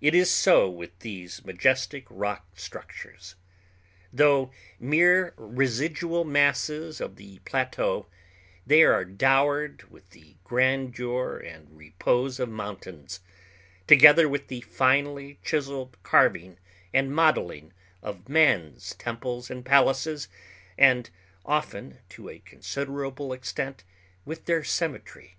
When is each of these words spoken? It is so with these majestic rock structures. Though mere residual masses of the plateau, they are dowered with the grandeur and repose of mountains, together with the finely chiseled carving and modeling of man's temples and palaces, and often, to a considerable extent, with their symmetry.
It 0.00 0.14
is 0.14 0.30
so 0.30 0.70
with 0.70 0.96
these 1.00 1.44
majestic 1.44 2.06
rock 2.08 2.46
structures. 2.54 3.34
Though 4.12 4.52
mere 4.78 5.34
residual 5.36 6.22
masses 6.22 7.00
of 7.00 7.16
the 7.16 7.40
plateau, 7.40 8.06
they 8.64 8.84
are 8.84 9.04
dowered 9.04 9.82
with 9.90 10.10
the 10.10 10.36
grandeur 10.44 11.38
and 11.38 11.76
repose 11.76 12.38
of 12.38 12.48
mountains, 12.48 13.18
together 13.88 14.28
with 14.28 14.46
the 14.46 14.60
finely 14.60 15.40
chiseled 15.42 15.96
carving 16.04 16.58
and 16.94 17.12
modeling 17.12 17.72
of 18.04 18.28
man's 18.28 18.94
temples 18.94 19.50
and 19.50 19.64
palaces, 19.66 20.28
and 20.78 21.10
often, 21.44 21.98
to 22.10 22.28
a 22.28 22.38
considerable 22.38 23.32
extent, 23.32 23.82
with 24.24 24.44
their 24.44 24.62
symmetry. 24.62 25.34